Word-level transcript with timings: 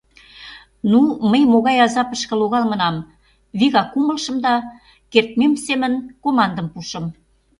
Ну, 0.91 1.01
мый 1.29 1.41
могай 1.51 1.77
азапышке 1.85 2.33
логалмынам 2.41 2.95
вигак 3.59 3.91
умылышым 3.99 4.37
да, 4.45 4.53
кертмем 5.11 5.53
семын 5.65 5.93
командым 6.23 6.67
пуышым: 6.73 7.05